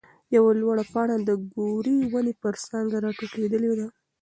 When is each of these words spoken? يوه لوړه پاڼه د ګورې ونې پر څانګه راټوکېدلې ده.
يوه 0.35 0.51
لوړه 0.61 0.83
پاڼه 0.93 1.15
د 1.27 1.29
ګورې 1.55 1.97
ونې 2.11 2.33
پر 2.41 2.55
څانګه 2.65 2.95
راټوکېدلې 3.05 3.71
ده. 3.79 3.87